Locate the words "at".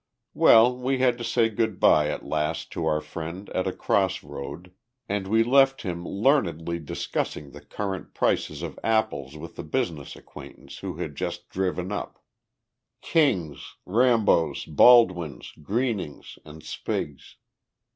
2.09-2.25, 3.51-3.67